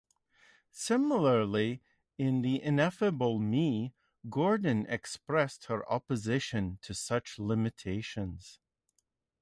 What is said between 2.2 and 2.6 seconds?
"The